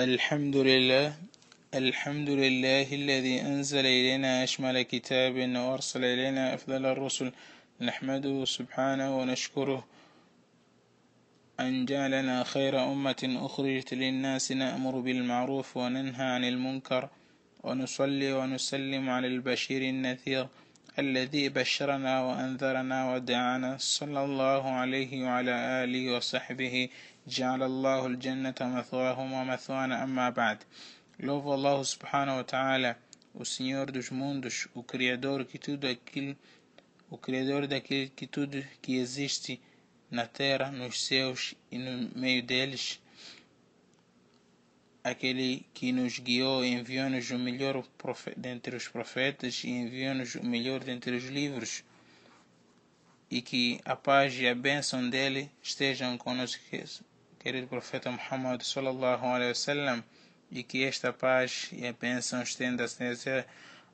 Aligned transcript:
الحمد 0.00 0.56
لله 0.56 1.14
الحمد 1.74 2.30
لله 2.30 2.94
الذي 2.94 3.40
أنزل 3.40 3.86
إلينا 3.86 4.44
أشمل 4.44 4.82
كتاب 4.82 5.34
وأرسل 5.56 6.04
إلينا 6.04 6.54
أفضل 6.54 6.86
الرسل. 6.86 7.32
نحمده 7.80 8.44
سبحانه 8.44 9.18
ونشكره 9.18 9.86
أن 11.60 11.84
جعلنا 11.84 12.44
خير 12.44 12.92
أمة 12.92 13.22
أخرجت 13.46 13.94
للناس 13.94 14.52
نأمر 14.52 15.00
بالمعروف 15.00 15.76
وننهى 15.76 16.26
عن 16.34 16.44
المنكر 16.44 17.08
ونصلي 17.64 18.32
ونسلم 18.32 19.10
على 19.10 19.26
البشير 19.26 19.82
النذير. 19.82 20.46
الذي 21.00 21.48
بشرنا 21.48 22.14
وأنذرنا 22.26 22.98
ودعانا 23.12 23.76
صلى 23.78 24.24
الله 24.24 24.62
عليه 24.80 25.24
وعلى 25.24 25.54
آله 25.84 26.16
وصحبه 26.16 26.88
جعل 27.36 27.62
الله 27.62 28.06
الجنة 28.06 28.54
مثواهم 28.60 29.32
ومثوانا 29.32 30.04
أما 30.04 30.30
بعد 30.30 30.58
لوف 31.20 31.44
الله 31.46 31.82
سبحانه 31.82 32.38
وتعالى 32.38 32.96
o 33.34 33.44
Senhor 33.44 33.90
dos 33.92 34.10
mundos, 34.10 34.68
o 34.74 34.82
Criador 34.82 35.44
que 35.44 35.58
tudo 35.58 35.86
aquilo, 35.86 36.36
o 37.08 37.16
Criador 37.16 37.66
daquilo 37.66 38.10
que 38.10 38.26
tudo 38.26 38.64
que 38.82 38.96
existe 38.96 39.60
na 40.10 40.26
terra, 40.26 40.70
nos 40.70 41.04
céus 41.06 41.54
e. 41.70 41.78
aquele 45.02 45.66
que 45.72 45.92
nos 45.92 46.18
guiou 46.18 46.64
enviou-nos 46.64 47.30
o 47.30 47.38
melhor 47.38 47.82
dentre 48.36 48.76
os 48.76 48.88
profetas 48.88 49.62
e 49.64 49.70
enviou-nos 49.70 50.34
o 50.34 50.44
melhor 50.44 50.80
dentre 50.84 51.16
os 51.16 51.24
livros, 51.24 51.82
e 53.30 53.40
que 53.40 53.80
a 53.84 53.96
paz 53.96 54.34
e 54.38 54.48
a 54.48 54.54
bênção 54.54 55.08
dele 55.08 55.50
estejam 55.62 56.18
conosco, 56.18 56.62
querido 57.38 57.68
profeta 57.68 58.10
Muhammad 58.10 58.62
sallallahu 58.62 59.24
alaihi 59.24 59.50
wasallam 59.50 60.04
e 60.50 60.62
que 60.62 60.84
esta 60.84 61.12
paz 61.12 61.70
e 61.72 61.86
a 61.86 61.92
bênção 61.92 62.42
estenda-se 62.42 63.44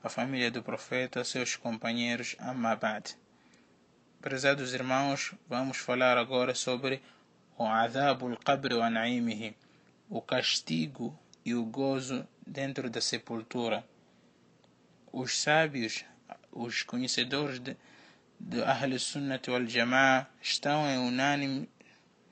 à 0.03 0.09
família 0.09 0.49
do 0.49 0.63
profeta, 0.63 1.23
seus 1.23 1.55
companheiros, 1.55 2.35
Amabad. 2.39 3.15
Prezados 4.19 4.73
irmãos, 4.73 5.33
vamos 5.47 5.77
falar 5.77 6.17
agora 6.17 6.55
sobre 6.55 7.01
o 7.57 7.63
Adab 7.65 8.25
al-Qabr 8.25 8.73
wa 8.73 8.89
Naimihi, 8.89 9.55
o 10.08 10.20
castigo 10.20 11.18
e 11.44 11.54
o 11.54 11.64
gozo 11.64 12.26
dentro 12.46 12.88
da 12.90 13.00
sepultura. 13.00 13.84
Os 15.12 15.38
sábios, 15.38 16.04
os 16.50 16.82
conhecedores 16.82 17.58
de, 17.58 17.76
de 18.38 18.62
Ahl 18.62 18.98
Sunnah 18.98 19.40
wal 19.48 19.66
Jama'ah 19.66 20.26
estão 20.40 20.86
em 20.88 20.98
unânime 20.98 21.68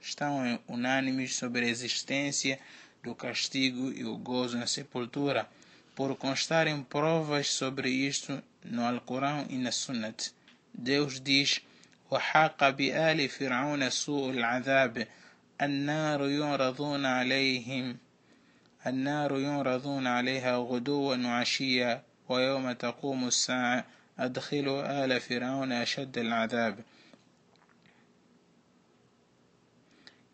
estão 0.01 0.47
em 0.47 0.59
unânimes 0.67 1.37
sobre 1.37 1.67
a 1.67 1.69
existência 1.69 2.59
do 3.03 3.15
castigo 3.15 3.93
e 3.93 4.05
o 4.05 4.17
gozo 4.17 4.57
na 4.57 4.67
sepultura, 4.67 5.49
por 5.95 6.17
constarem 6.17 6.83
provas 6.83 7.49
sobre 7.49 7.91
isto 7.91 8.43
no 8.65 8.85
Alcorão 8.85 9.47
e 9.51 9.59
na 9.59 9.71
Sunnat. 9.71 10.33
Deus 10.73 11.21
diz: 11.21 11.61
وحاق 12.11 12.71
بآل 12.71 13.29
فرعون 13.29 13.91
سوء 13.91 14.31
العذاب 14.31 15.07
النار 15.63 16.29
يعرضون 16.29 17.07
عليهم 17.07 17.97
النار 18.87 19.39
يعرضون 19.39 20.07
عليها 20.07 20.57
غدوا 20.57 21.17
وعشيا 21.17 22.03
ويوم 22.29 22.73
تقوم 22.73 23.29
الساعة 23.29 23.87
أدخلوا 24.19 25.05
آل 25.05 25.21
فرعون 25.21 25.73
أشد 25.73 26.19
العذاب 26.19 26.85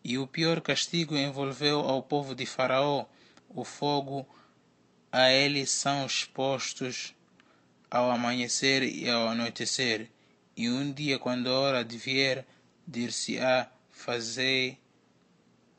E 0.09 0.17
o 0.17 0.25
pior 0.25 0.61
castigo 0.61 1.17
envolveu 1.17 1.79
ao 1.81 2.01
povo 2.01 2.33
de 2.33 2.45
Faraó. 2.45 3.05
O 3.49 3.65
fogo 3.65 4.25
a 5.11 5.29
eles 5.29 5.69
são 5.69 6.05
expostos 6.05 7.13
ao 7.91 8.09
amanhecer 8.09 8.83
e 8.83 9.09
ao 9.09 9.27
anoitecer. 9.27 10.09
E 10.55 10.69
um 10.69 10.93
dia, 10.93 11.19
quando 11.19 11.49
a 11.49 11.59
hora 11.59 11.83
de 11.83 11.97
vier, 11.97 12.45
dir-se-á: 12.87 13.69
fazer 13.91 14.77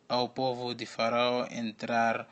ao 0.09 0.29
povo 0.29 0.75
de 0.75 0.87
Faraó 0.87 1.47
entrar 1.51 2.27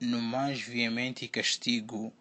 no 0.00 0.20
mais 0.20 0.60
veemente 0.60 1.26
castigo. 1.28 2.12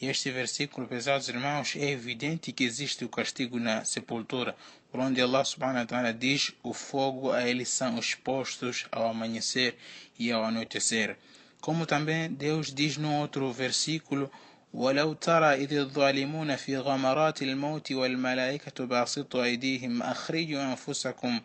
Este 0.00 0.30
versículo, 0.30 0.88
pesados 0.88 1.28
irmãos, 1.28 1.76
é 1.76 1.90
evidente 1.90 2.52
que 2.52 2.64
existe 2.64 3.04
o 3.04 3.08
castigo 3.08 3.60
na 3.60 3.84
sepultura, 3.84 4.56
por 4.90 5.00
onde 5.00 5.20
Allah 5.20 5.44
subhanahu 5.44 5.78
wa 5.78 5.86
ta'ala 5.86 6.12
diz 6.12 6.52
o 6.62 6.72
fogo 6.74 7.30
a 7.30 7.48
eles 7.48 7.68
são 7.68 7.98
expostos 7.98 8.86
ao 8.90 9.08
amanhecer 9.08 9.76
e 10.18 10.32
ao 10.32 10.44
anoitecer. 10.44 11.16
Como 11.60 11.86
também 11.86 12.30
Deus 12.30 12.74
diz 12.74 12.96
no 12.96 13.12
outro 13.20 13.50
versículo, 13.52 14.30
ولو 14.74 15.12
ترى 15.12 15.54
إذ 15.54 15.72
الظالمون 15.72 16.56
في 16.56 16.76
غمرات 16.76 17.42
الموت 17.42 17.92
والملائكة 17.92 18.84
باسطوا 18.86 19.44
أيديهم 19.44 20.02
أخرجوا 20.02 20.62
أنفسكم 20.62 21.40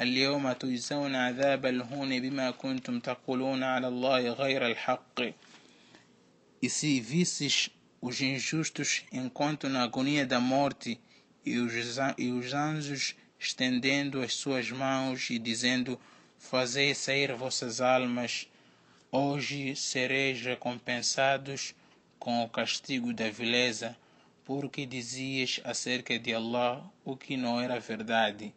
اليوم 0.00 0.52
تجزون 0.52 1.14
عذاب 1.14 1.66
الهون 1.66 2.20
بما 2.20 2.50
كنتم 2.50 3.00
تقولون 3.00 3.62
على 3.62 3.88
الله 3.88 4.20
غير 4.32 4.66
الحق 4.66 5.34
E 6.64 6.68
se 6.68 7.00
visses 7.00 7.70
os 8.00 8.20
injustos 8.20 9.02
enquanto 9.12 9.68
na 9.68 9.82
agonia 9.82 10.24
da 10.24 10.40
morte 10.40 11.00
e 11.44 11.58
os, 11.58 11.72
e 12.18 12.30
os 12.30 12.54
anjos 12.54 13.14
estendendo 13.38 14.20
as 14.22 14.34
suas 14.34 14.70
mãos 14.70 15.30
e 15.30 15.38
dizendo 15.38 16.00
fazei 16.38 16.94
sair 16.94 17.32
vossas 17.34 17.80
almas 17.80 18.48
hoje 19.10 19.74
sereis 19.74 20.40
recompensados 20.42 21.74
com 22.18 22.44
o 22.44 22.48
castigo 22.48 23.12
da 23.12 23.28
vileza 23.30 23.96
porque 24.44 24.86
dizias 24.86 25.60
acerca 25.64 26.18
de 26.18 26.32
Allah 26.32 26.84
o 27.04 27.16
que 27.16 27.36
não 27.36 27.60
era 27.60 27.78
verdade 27.80 28.54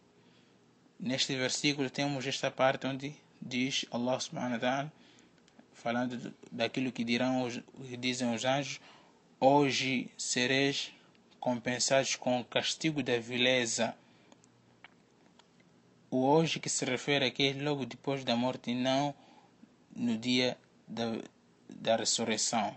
neste 1.00 1.34
versículo 1.34 1.88
temos 1.90 2.26
esta 2.26 2.50
parte 2.50 2.86
onde 2.86 3.14
diz 3.40 3.86
Allah 3.90 4.20
subhanahu 4.20 4.52
wa 4.54 4.58
ta'ala 4.58 4.92
falando 5.72 6.34
daquilo 6.52 6.92
que 6.92 7.02
dirão 7.02 7.42
os, 7.42 7.58
que 7.88 7.96
dizem 7.96 8.32
os 8.34 8.44
anjos 8.44 8.80
Hoje 9.42 10.10
sereis 10.18 10.92
compensados 11.40 12.14
com 12.14 12.40
o 12.40 12.44
castigo 12.44 13.02
da 13.02 13.18
vileza. 13.18 13.96
O 16.10 16.26
hoje 16.26 16.60
que 16.60 16.68
se 16.68 16.84
refere 16.84 17.24
aqui 17.24 17.48
é 17.48 17.52
logo 17.54 17.86
depois 17.86 18.22
da 18.22 18.36
morte, 18.36 18.74
não 18.74 19.14
no 19.96 20.18
dia 20.18 20.58
da, 20.86 21.22
da 21.70 21.96
ressurreição. 21.96 22.76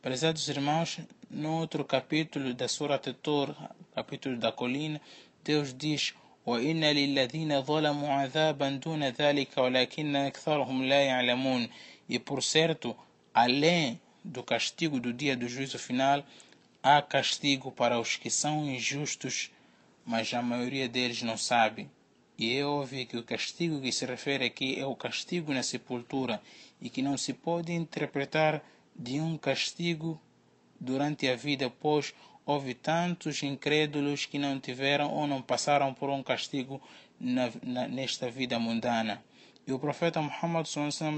Prezados 0.00 0.46
irmãos, 0.46 1.00
no 1.28 1.54
outro 1.54 1.84
capítulo 1.84 2.54
da 2.54 2.68
Surah 2.68 3.00
Tur, 3.00 3.52
capítulo 3.92 4.36
da 4.36 4.52
colina, 4.52 5.00
Deus 5.42 5.74
diz: 5.74 6.14
وإن 6.45 6.85
للذين 6.85 7.61
ظلموا 7.61 8.09
عذابا 8.09 8.69
دون 8.69 9.03
ذلك 9.03 9.57
ولكن 9.57 10.15
أكثرهم 10.15 10.83
لا 10.83 11.01
يعلمون. 11.01 11.69
E 12.09 12.19
por 12.19 12.43
certo, 12.43 12.95
além 13.33 13.99
do 14.23 14.43
castigo 14.43 14.99
do 14.99 15.13
dia 15.13 15.35
do 15.35 15.47
juízo 15.47 15.79
final, 15.79 16.23
há 16.83 17.01
castigo 17.01 17.71
para 17.71 17.99
os 17.99 18.15
que 18.15 18.29
são 18.29 18.65
injustos, 18.65 19.51
mas 20.05 20.33
a 20.33 20.41
maioria 20.41 20.89
deles 20.89 21.21
não 21.21 21.37
sabe. 21.37 21.89
E 22.37 22.57
é 22.57 22.65
óbvio 22.65 23.05
que 23.05 23.17
o 23.17 23.23
castigo 23.23 23.79
que 23.79 23.91
se 23.91 24.05
refere 24.05 24.45
aqui 24.45 24.79
é 24.79 24.85
o 24.85 24.95
castigo 24.95 25.53
na 25.53 25.63
sepultura 25.63 26.41
e 26.81 26.89
que 26.89 27.01
não 27.01 27.15
se 27.15 27.33
pode 27.33 27.71
interpretar 27.71 28.63
de 28.95 29.21
um 29.21 29.37
castigo 29.37 30.19
durante 30.79 31.27
a 31.27 31.35
vida, 31.35 31.69
pois 31.69 32.13
houve 32.46 32.74
tantos 32.74 33.42
incrédulos 33.42 34.24
que 34.24 34.38
não 34.38 34.60
tiveram 34.60 35.12
ou 35.12 35.26
não 35.26 35.42
passaram 35.42 35.92
por 35.92 36.08
um 36.08 36.22
castigo 36.22 36.80
na, 37.20 37.50
na, 37.62 37.88
nesta 37.88 38.30
vida 38.30 38.56
mundana. 38.58 39.22
E 39.66 39.72
o 39.72 39.78
profeta 39.80 40.22
Muhammad 40.22 40.64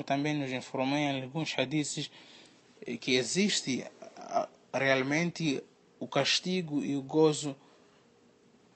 também 0.06 0.34
nos 0.34 0.50
informou 0.50 0.97
em 0.97 1.22
alguns 1.22 1.54
hadiths 1.57 2.10
que 3.01 3.15
existe 3.15 3.84
realmente 4.72 5.63
o 6.01 6.07
castigo 6.09 6.83
e 6.83 6.97
o 6.97 7.03
gozo 7.03 7.54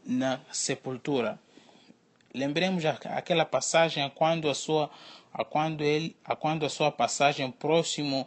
na 0.04 0.40
sepultura. 0.52 1.40
Lembremos 2.34 2.84
aquela 2.84 3.46
passagem 3.46 4.10
quando 4.14 4.50
a 4.50 4.54
sua 4.54 4.90
a 5.32 5.44
quando 5.44 5.82
ele 5.82 6.14
a 6.24 6.36
quando 6.36 6.66
a 6.66 6.68
sua 6.68 6.90
passagem 6.90 7.50
próximo 7.50 8.26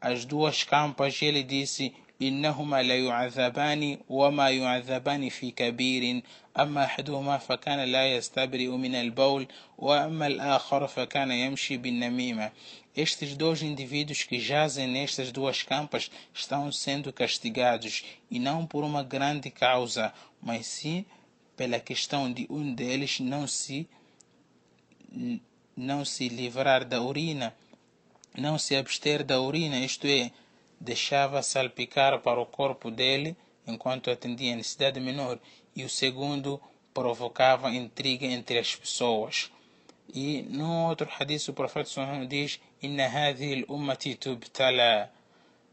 às 0.00 0.26
duas 0.26 0.64
campas 0.64 1.20
ele 1.22 1.42
disse 1.42 1.94
إنهما 2.21 2.83
لا 2.83 2.97
يعذبان 2.97 3.97
وما 4.09 4.49
يعذبان 4.49 5.29
في 5.29 5.51
كبير 5.51 6.21
أما 6.59 6.83
أحدهما 6.85 7.37
فكان 7.37 7.79
لا 7.79 8.15
يستبرئ 8.15 8.67
من 8.67 8.95
البول 8.95 9.47
وأما 9.77 10.27
الآخر 10.27 10.87
فكان 10.87 11.31
يمشي 11.31 11.77
بالنميمة 11.77 12.51
estes 12.95 13.37
dois 13.37 13.61
indivíduos 13.61 14.23
que 14.23 14.39
jazem 14.39 14.87
nestas 14.87 15.31
duas 15.31 15.63
campas 15.63 16.11
estão 16.33 16.71
sendo 16.71 17.13
castigados, 17.13 18.03
e 18.29 18.37
não 18.37 18.65
por 18.65 18.83
uma 18.83 19.03
grande 19.03 19.49
causa, 19.49 20.13
mas 20.41 20.65
sim 20.67 21.05
pela 21.55 21.79
questão 21.79 22.31
de 22.31 22.45
um 22.49 22.73
deles 22.73 23.19
não 23.19 23.47
se 23.47 23.87
não 25.75 26.03
se 26.05 26.27
livrar 26.29 26.85
da 26.85 27.01
urina, 27.01 27.55
não 28.37 28.57
se 28.57 28.75
abster 28.75 29.23
da 29.23 29.41
urina, 29.41 29.79
isto 29.79 30.05
é, 30.07 30.31
deixava 30.80 31.42
salpicar 31.42 32.20
para 32.20 32.40
o 32.40 32.46
corpo 32.46 32.90
dele 32.90 33.36
enquanto 33.66 34.10
atendia 34.10 34.52
a 34.52 34.56
necessidade 34.56 35.00
menor, 35.00 35.38
e 35.74 35.84
o 35.84 35.88
segundo 35.88 36.60
provocava 36.94 37.70
intriga 37.70 38.26
entre 38.26 38.58
as 38.58 38.74
pessoas. 38.74 39.50
E 40.14 40.42
no 40.48 40.86
outro 40.88 41.08
hadith 41.18 41.48
o 41.48 41.52
profeta 41.52 41.88
Sallallahu 41.90 42.26
diz: 42.26 42.60
"Inna 42.80 43.08
hadhihi 43.08 43.66
ummati 43.68 44.14
tubtala 44.14 45.10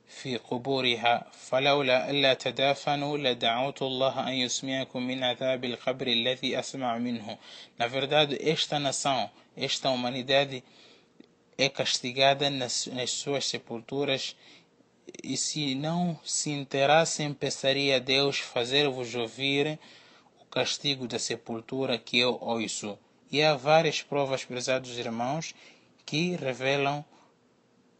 fi 0.07 0.39
quburiha, 0.39 1.27
falawla 1.31 2.05
alla 2.09 2.35
tadafanu 2.35 3.15
la 3.15 3.35
da'utu 3.35 3.85
an 4.03 4.33
yusmiakum 4.33 5.05
min 5.05 5.23
adhab 5.23 5.63
al-qabr 5.63 6.09
alladhi 6.09 6.55
asma'u 6.55 6.99
minhu." 6.99 7.37
Na 7.77 7.87
verdade, 7.87 8.37
esta 8.41 8.79
nação, 8.79 9.29
esta 9.55 9.91
humanidade 9.91 10.63
é 11.57 11.69
castigada 11.69 12.49
nas, 12.49 12.87
nas 12.87 13.11
suas 13.11 13.45
sepulturas 13.45 14.35
e 15.23 15.37
se 15.37 15.75
não 15.75 16.19
se 16.23 16.49
enterassem, 16.51 17.33
pensaria 17.33 17.99
Deus 17.99 18.39
fazer-vos 18.39 19.15
ouvir 19.15 19.79
o 20.39 20.45
castigo 20.45 21.07
da 21.07 21.19
sepultura 21.19 21.97
que 21.97 22.19
eu 22.19 22.37
ouço. 22.41 22.97
E 23.31 23.41
há 23.41 23.55
várias 23.55 24.01
provas, 24.01 24.45
prezados 24.45 24.97
irmãos, 24.97 25.53
que 26.05 26.35
revelam 26.35 27.03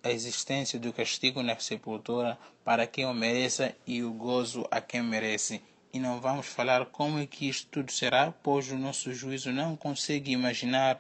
a 0.04 0.12
existência 0.12 0.78
do 0.78 0.92
castigo 0.92 1.42
na 1.42 1.58
sepultura 1.58 2.38
para 2.64 2.86
quem 2.86 3.06
o 3.06 3.14
mereça 3.14 3.76
e 3.88 4.04
o 4.04 4.12
gozo 4.12 4.68
a 4.70 4.82
quem 4.82 5.02
merece. 5.02 5.62
E 5.94 6.00
não 6.00 6.20
vamos 6.20 6.48
falar 6.48 6.86
como 6.88 7.20
é 7.20 7.26
que 7.26 7.48
isto 7.48 7.68
tudo 7.70 7.92
será, 7.92 8.32
pois 8.32 8.72
o 8.72 8.78
nosso 8.78 9.14
juízo 9.14 9.52
não 9.52 9.76
consegue 9.76 10.32
imaginar 10.32 11.00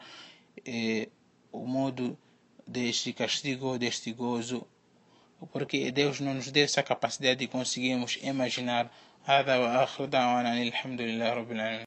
eh, 0.65 1.09
o 1.51 1.65
modo 1.65 2.17
deste 2.65 3.11
castigo 3.11 3.77
deste 3.77 4.13
gozo, 4.13 4.65
porque 5.52 5.90
Deus 5.90 6.20
não 6.20 6.34
nos 6.34 6.50
deu 6.50 6.64
essa 6.64 6.82
capacidade 6.82 7.40
de 7.40 7.46
conseguirmos 7.46 8.19
imaginar. 8.22 8.90
هذا 9.28 9.56
وآخر 9.56 10.05
دعوانا 10.05 10.62
الحمد 10.62 11.00
لله 11.00 11.28
رب 11.34 11.52
العالمين 11.52 11.76